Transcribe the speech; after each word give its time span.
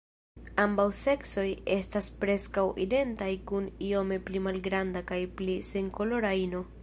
Ambaŭ 0.61 0.85
seksoj 0.99 1.43
estas 1.75 2.07
preskaŭ 2.23 2.65
identaj 2.87 3.29
kun 3.51 3.69
iome 3.91 4.21
pli 4.31 4.43
malgranda 4.49 5.07
kaj 5.13 5.21
pli 5.41 5.61
senkolora 5.73 6.37
ino. 6.49 6.69